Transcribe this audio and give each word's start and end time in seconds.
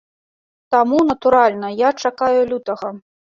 Таму, 0.75 1.01
натуральна, 1.09 1.69
я 1.87 1.93
чакаю 2.07 2.41
лютага. 2.55 2.93